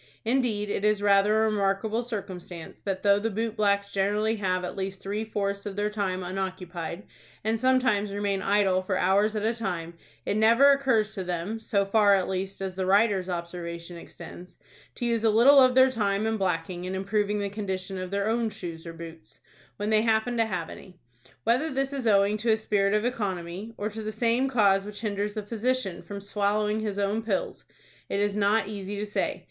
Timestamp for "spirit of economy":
22.57-23.75